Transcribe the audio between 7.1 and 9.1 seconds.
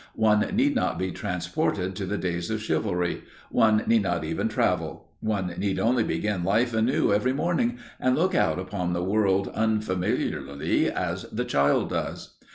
every morning, and look out upon the